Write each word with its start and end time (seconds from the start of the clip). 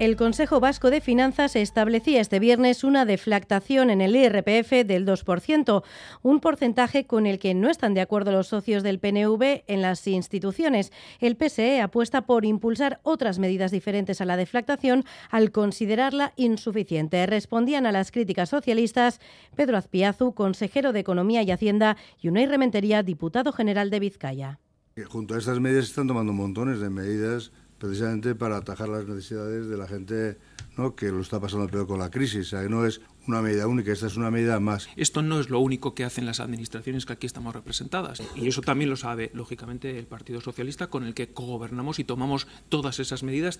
El 0.00 0.16
Consejo 0.16 0.60
Vasco 0.60 0.90
de 0.90 1.02
Finanzas 1.02 1.54
establecía 1.56 2.22
este 2.22 2.38
viernes 2.38 2.84
una 2.84 3.04
deflactación 3.04 3.90
en 3.90 4.00
el 4.00 4.16
IRPF 4.16 4.86
del 4.86 5.04
2%, 5.04 5.84
un 6.22 6.40
porcentaje 6.40 7.04
con 7.06 7.26
el 7.26 7.38
que 7.38 7.52
no 7.52 7.68
están 7.68 7.92
de 7.92 8.00
acuerdo 8.00 8.32
los 8.32 8.46
socios 8.46 8.82
del 8.82 8.98
PNV 8.98 9.64
en 9.66 9.82
las 9.82 10.06
instituciones. 10.06 10.90
El 11.20 11.36
PSE 11.36 11.82
apuesta 11.82 12.22
por 12.22 12.46
impulsar 12.46 13.00
otras 13.02 13.38
medidas 13.38 13.72
diferentes 13.72 14.22
a 14.22 14.24
la 14.24 14.38
deflactación 14.38 15.04
al 15.28 15.52
considerarla 15.52 16.32
insuficiente. 16.36 17.26
Respondían 17.26 17.84
a 17.84 17.92
las 17.92 18.10
críticas 18.10 18.48
socialistas 18.48 19.20
Pedro 19.54 19.76
Azpiazu, 19.76 20.32
consejero 20.32 20.94
de 20.94 21.00
Economía 21.00 21.42
y 21.42 21.50
Hacienda, 21.50 21.98
y 22.18 22.28
Unai 22.28 22.46
Rementería, 22.46 23.02
diputado 23.02 23.52
general 23.52 23.90
de 23.90 24.00
Vizcaya. 24.00 24.60
Junto 25.08 25.34
a 25.34 25.38
estas 25.38 25.60
medidas 25.60 25.84
se 25.84 25.90
están 25.90 26.08
tomando 26.08 26.32
montones 26.32 26.80
de 26.80 26.88
medidas 26.88 27.52
precisamente 27.80 28.34
para 28.34 28.58
atajar 28.58 28.88
las 28.88 29.06
necesidades 29.06 29.66
de 29.66 29.76
la 29.76 29.88
gente 29.88 30.38
¿no? 30.76 30.94
que 30.94 31.10
lo 31.10 31.20
está 31.20 31.40
pasando 31.40 31.66
peor 31.66 31.86
con 31.86 31.98
la 31.98 32.10
crisis. 32.10 32.46
O 32.48 32.50
sea, 32.50 32.68
no 32.68 32.86
es 32.86 33.00
una 33.26 33.40
medida 33.40 33.66
única, 33.66 33.90
esta 33.90 34.06
es 34.06 34.16
una 34.16 34.30
medida 34.30 34.60
más. 34.60 34.88
Esto 34.96 35.22
no 35.22 35.40
es 35.40 35.48
lo 35.48 35.60
único 35.60 35.94
que 35.94 36.04
hacen 36.04 36.26
las 36.26 36.40
administraciones 36.40 37.06
que 37.06 37.14
aquí 37.14 37.26
estamos 37.26 37.54
representadas. 37.54 38.22
Y 38.36 38.46
eso 38.46 38.60
también 38.60 38.90
lo 38.90 38.96
sabe, 38.96 39.30
lógicamente, 39.34 39.98
el 39.98 40.06
Partido 40.06 40.40
Socialista, 40.40 40.88
con 40.88 41.04
el 41.04 41.14
que 41.14 41.32
cogobernamos 41.32 41.98
y 41.98 42.04
tomamos 42.04 42.46
todas 42.68 43.00
esas 43.00 43.22
medidas. 43.22 43.58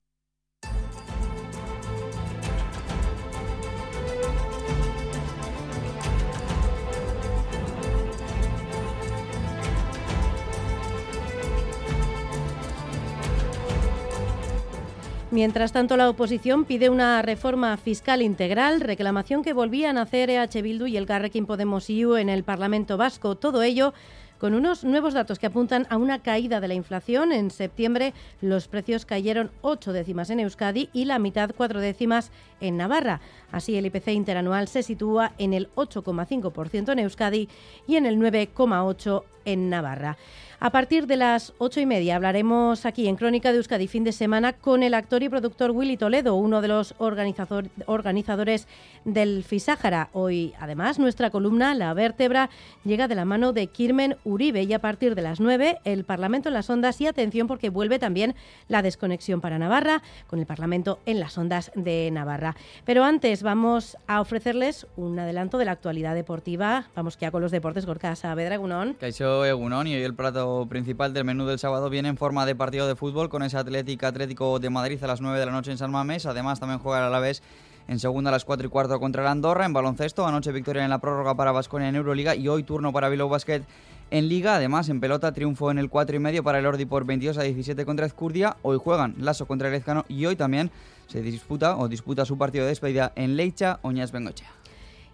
Mientras 15.32 15.70
tanto, 15.70 15.96
la 15.96 16.10
oposición 16.10 16.64
pide 16.64 16.90
una 16.90 17.22
reforma 17.22 17.76
fiscal 17.76 18.20
integral, 18.20 18.80
reclamación 18.80 19.44
que 19.44 19.52
volvían 19.52 19.96
a 19.96 20.02
hacer 20.02 20.28
EH 20.28 20.60
Bildu 20.60 20.86
y 20.86 20.96
el 20.96 21.06
Carrequín 21.06 21.46
Podemos 21.46 21.88
IU 21.88 22.16
en 22.16 22.28
el 22.28 22.42
Parlamento 22.42 22.96
Vasco. 22.96 23.36
Todo 23.36 23.62
ello 23.62 23.94
con 24.38 24.54
unos 24.54 24.82
nuevos 24.82 25.14
datos 25.14 25.38
que 25.38 25.46
apuntan 25.46 25.86
a 25.88 25.98
una 25.98 26.20
caída 26.20 26.60
de 26.60 26.66
la 26.66 26.74
inflación. 26.74 27.30
En 27.30 27.52
septiembre 27.52 28.12
los 28.40 28.66
precios 28.66 29.06
cayeron 29.06 29.52
ocho 29.60 29.92
décimas 29.92 30.30
en 30.30 30.40
Euskadi 30.40 30.88
y 30.92 31.04
la 31.04 31.20
mitad 31.20 31.50
cuatro 31.56 31.78
décimas 31.78 32.32
en 32.60 32.76
Navarra. 32.76 33.20
Así 33.52 33.76
el 33.76 33.86
IPC 33.86 34.08
interanual 34.08 34.66
se 34.66 34.82
sitúa 34.82 35.32
en 35.38 35.54
el 35.54 35.70
8,5% 35.76 36.90
en 36.90 36.98
Euskadi 36.98 37.48
y 37.86 37.94
en 37.94 38.06
el 38.06 38.16
9,8% 38.18 39.22
en 39.44 39.70
Navarra. 39.70 40.16
A 40.62 40.68
partir 40.68 41.06
de 41.06 41.16
las 41.16 41.54
ocho 41.56 41.80
y 41.80 41.86
media 41.86 42.16
hablaremos 42.16 42.84
aquí 42.84 43.08
en 43.08 43.16
Crónica 43.16 43.50
de 43.50 43.56
Euskadi 43.56 43.88
fin 43.88 44.04
de 44.04 44.12
semana 44.12 44.52
con 44.52 44.82
el 44.82 44.92
actor 44.92 45.22
y 45.22 45.30
productor 45.30 45.70
Willy 45.70 45.96
Toledo, 45.96 46.34
uno 46.34 46.60
de 46.60 46.68
los 46.68 46.94
organizadores 46.98 48.68
del 49.06 49.42
Fisájara. 49.42 50.10
Hoy, 50.12 50.52
además, 50.60 50.98
nuestra 50.98 51.30
columna 51.30 51.74
La 51.74 51.94
Vértebra 51.94 52.50
llega 52.84 53.08
de 53.08 53.14
la 53.14 53.24
mano 53.24 53.54
de 53.54 53.68
Kirmen 53.68 54.18
Uribe 54.24 54.64
y 54.64 54.74
a 54.74 54.80
partir 54.80 55.14
de 55.14 55.22
las 55.22 55.40
nueve 55.40 55.78
el 55.84 56.04
Parlamento 56.04 56.50
en 56.50 56.54
las 56.54 56.68
ondas 56.68 57.00
y 57.00 57.06
atención 57.06 57.46
porque 57.46 57.70
vuelve 57.70 57.98
también 57.98 58.34
la 58.68 58.82
desconexión 58.82 59.40
para 59.40 59.58
Navarra 59.58 60.02
con 60.26 60.40
el 60.40 60.46
Parlamento 60.46 60.98
en 61.06 61.20
las 61.20 61.38
ondas 61.38 61.72
de 61.74 62.10
Navarra. 62.12 62.54
Pero 62.84 63.02
antes 63.02 63.42
vamos 63.42 63.96
a 64.06 64.20
ofrecerles 64.20 64.86
un 64.98 65.18
adelanto 65.18 65.56
de 65.56 65.64
la 65.64 65.72
actualidad 65.72 66.14
deportiva. 66.14 66.84
Vamos 66.94 67.16
ya 67.16 67.30
con 67.30 67.40
los 67.40 67.50
deportes 67.50 67.86
Gorka 67.86 68.14
Saavedra 68.14 68.56
Egunon. 68.56 68.92
Caixo 69.00 69.46
Egunon 69.46 69.86
y 69.86 69.94
hoy 69.94 70.02
el 70.02 70.14
plato 70.14 70.49
principal 70.68 71.12
del 71.12 71.24
menú 71.24 71.46
del 71.46 71.58
sábado 71.58 71.90
viene 71.90 72.08
en 72.08 72.16
forma 72.16 72.46
de 72.46 72.54
partido 72.54 72.86
de 72.86 72.96
fútbol 72.96 73.28
con 73.28 73.42
ese 73.42 73.56
Atlético 73.56 74.06
Atlético 74.06 74.58
de 74.58 74.70
Madrid 74.70 75.02
a 75.02 75.06
las 75.06 75.20
9 75.20 75.38
de 75.38 75.46
la 75.46 75.52
noche 75.52 75.70
en 75.70 75.78
San 75.78 75.90
Mamés. 75.90 76.26
Además, 76.26 76.60
también 76.60 76.78
juega 76.78 77.06
a 77.06 77.10
la 77.10 77.20
vez 77.20 77.42
en 77.88 77.98
segunda 77.98 78.30
a 78.30 78.32
las 78.32 78.44
4 78.44 78.66
y 78.66 78.70
cuarto 78.70 79.00
contra 79.00 79.22
el 79.22 79.28
Andorra. 79.28 79.66
En 79.66 79.72
baloncesto, 79.72 80.26
anoche 80.26 80.52
victoria 80.52 80.84
en 80.84 80.90
la 80.90 81.00
prórroga 81.00 81.34
para 81.34 81.52
Vasconia 81.52 81.88
en 81.88 81.96
Euroliga 81.96 82.34
y 82.34 82.48
hoy 82.48 82.62
turno 82.62 82.92
para 82.92 83.08
Bilbao 83.08 83.28
Basket 83.28 83.62
en 84.10 84.28
Liga. 84.28 84.56
Además, 84.56 84.88
en 84.88 85.00
pelota, 85.00 85.32
triunfo 85.32 85.70
en 85.70 85.78
el 85.78 85.90
4 85.90 86.16
y 86.16 86.18
medio 86.18 86.44
para 86.44 86.58
el 86.58 86.66
Ordi 86.66 86.84
por 86.84 87.04
22 87.04 87.38
a 87.38 87.42
17 87.42 87.84
contra 87.84 88.06
Ezcurdia. 88.06 88.56
Hoy 88.62 88.78
juegan 88.78 89.14
Lasso 89.18 89.46
contra 89.46 89.68
el 89.68 89.74
Ezcano 89.74 90.04
y 90.08 90.26
hoy 90.26 90.36
también 90.36 90.70
se 91.06 91.22
disputa 91.22 91.76
o 91.76 91.88
disputa 91.88 92.24
su 92.24 92.38
partido 92.38 92.64
de 92.64 92.70
despedida 92.70 93.12
en 93.16 93.36
Leicha, 93.36 93.80
Oñas 93.82 94.12
Bengochea. 94.12 94.50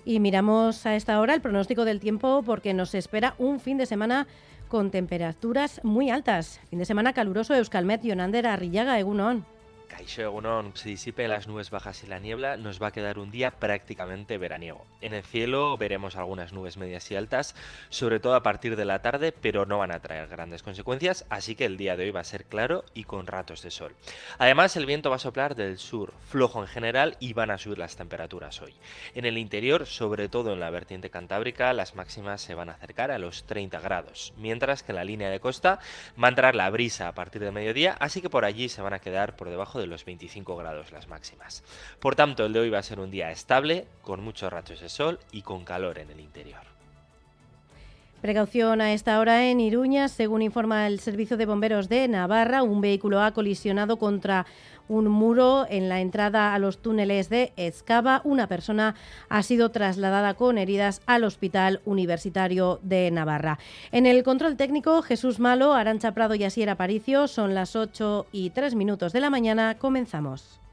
Y 0.05 0.21
miramos 0.21 0.87
a 0.87 0.95
esta 0.95 1.19
hora 1.19 1.35
el 1.35 1.41
pronóstico 1.41 1.85
del 1.85 1.99
tiempo 1.99 2.45
porque 2.47 2.75
nos 2.75 2.95
espera 2.95 3.35
un 3.39 3.59
fin 3.59 3.77
de 3.77 3.87
semana 3.87 4.29
con 4.69 4.91
temperaturas 4.91 5.81
muy 5.83 6.11
altas. 6.11 6.61
Fin 6.71 6.79
de 6.79 6.85
semana 6.85 7.13
caluroso 7.13 7.55
Euskalmet, 7.55 8.03
Yonander, 8.03 8.47
Arrillaga, 8.47 8.99
Egunon. 8.99 9.45
Caixo 9.89 10.73
se 10.75 10.89
disipe 10.89 11.29
las 11.29 11.47
nubes 11.47 11.71
bajas 11.71 12.03
y 12.05 12.07
la 12.07 12.19
niebla, 12.19 12.57
nos 12.57 12.83
va 12.83 12.89
a 12.89 12.93
quedar 12.93 13.19
un 13.19 13.31
día 13.31 13.51
prácticamente 13.53 14.39
veraniego. 14.39 14.85
En 15.01 15.15
el 15.15 15.23
cielo 15.23 15.77
veremos 15.77 16.17
algunas 16.17 16.53
nubes 16.53 16.77
medias 16.77 17.11
y 17.11 17.17
altas, 17.17 17.55
sobre 17.89 18.21
todo 18.21 18.35
a 18.35 18.43
partir 18.43 18.77
de 18.77 18.85
la 18.85 19.03
tarde, 19.03 19.33
pero 19.33 19.67
no 19.67 19.79
van 19.79 19.93
a 19.93 20.01
traer 20.01 20.29
grandes 20.29 20.63
consecuencias, 20.63 21.25
así 21.31 21.55
que 21.55 21.65
el 21.65 21.77
día 21.77 21.97
de 21.97 22.05
hoy 22.05 22.11
va 22.11 22.21
a 22.21 22.25
ser 22.25 22.45
claro 22.45 22.85
y 22.95 23.05
con 23.05 23.27
ratos 23.27 23.63
de 23.63 23.71
sol. 23.71 23.95
Además, 24.39 24.77
el 24.77 24.87
viento 24.87 25.11
va 25.11 25.17
a 25.17 25.21
soplar 25.21 25.55
del 25.55 25.79
sur, 25.79 26.13
flojo 26.29 26.61
en 26.61 26.69
general, 26.69 27.17
y 27.21 27.33
van 27.33 27.51
a 27.51 27.59
subir 27.59 27.79
las 27.79 27.97
temperaturas 27.97 28.61
hoy. 28.63 28.75
En 29.15 29.25
el 29.25 29.39
interior, 29.39 29.87
sobre 29.87 30.29
todo 30.29 30.53
en 30.53 30.61
la 30.61 30.71
vertiente 30.71 31.11
cantábrica, 31.11 31.73
las 31.73 31.95
máximas 31.95 32.41
se 32.41 32.55
van 32.55 32.69
a 32.69 32.73
acercar 32.73 33.11
a 33.11 33.19
los 33.19 33.45
30 33.45 33.81
grados, 33.81 34.33
mientras 34.37 34.83
que 34.83 34.93
en 34.93 34.97
la 34.97 35.05
línea 35.05 35.31
de 35.31 35.41
costa 35.41 35.79
va 36.23 36.29
a 36.29 36.31
entrar 36.31 36.55
la 36.55 36.71
brisa 36.71 37.09
a 37.09 37.15
partir 37.15 37.43
del 37.43 37.53
mediodía, 37.53 37.97
así 38.01 38.21
que 38.21 38.31
por 38.31 38.45
allí 38.45 38.69
se 38.69 38.83
van 38.83 38.93
a 38.93 38.99
quedar 38.99 39.37
por 39.37 39.49
debajo 39.49 39.76
de 39.77 39.87
los 39.87 40.05
25 40.05 40.57
grados 40.57 40.93
las 40.93 41.09
máximas. 41.09 41.65
Por 42.01 42.15
tanto, 42.15 42.45
el 42.45 42.53
de 42.53 42.61
hoy 42.61 42.71
va 42.71 42.79
a 42.79 42.83
ser 42.83 43.01
un 43.01 43.11
día 43.11 43.31
estable, 43.31 43.87
con 44.03 44.23
muchos 44.23 44.53
rachos 44.53 44.81
de 44.81 44.89
sol 44.89 45.19
y 45.33 45.43
con 45.43 45.65
calor 45.65 45.99
en 45.99 46.11
el 46.11 46.21
interior. 46.21 46.76
Precaución 48.21 48.81
a 48.81 48.95
esta 48.95 49.21
hora 49.21 49.51
en 49.51 49.61
Iruña. 49.61 50.09
Según 50.09 50.41
informa 50.41 50.87
el 50.87 51.01
Servicio 51.01 51.37
de 51.37 51.45
Bomberos 51.45 51.89
de 51.91 52.09
Navarra, 52.09 52.63
un 52.63 52.81
vehículo 52.81 53.21
ha 53.21 53.33
colisionado 53.33 53.99
contra 53.99 54.47
un 54.89 55.09
muro 55.09 55.67
en 55.69 55.91
la 55.91 56.01
entrada 56.01 56.55
a 56.55 56.59
los 56.59 56.79
túneles 56.79 57.29
de 57.29 57.53
Ezcaba. 57.57 58.23
Una 58.25 58.47
persona 58.47 58.95
ha 59.29 59.43
sido 59.43 59.71
trasladada 59.71 60.35
con 60.35 60.57
heridas 60.57 61.03
al 61.07 61.25
Hospital 61.25 61.83
Universitario 61.85 62.81
de 62.83 63.11
Navarra. 63.11 63.59
En 63.93 64.07
el 64.07 64.23
control 64.23 64.57
técnico, 64.57 65.03
Jesús 65.03 65.39
Malo, 65.39 65.75
Arancha 65.75 66.13
Prado 66.13 66.35
y 66.35 66.45
Asier 66.45 66.71
Aparicio. 66.71 67.29
Son 67.29 67.55
las 67.55 67.77
8 67.77 68.27
y 68.33 68.51
3 68.51 68.77
minutos 68.77 69.13
de 69.13 69.21
la 69.21 69.31
mañana. 69.31 69.77
Comenzamos. 69.79 70.66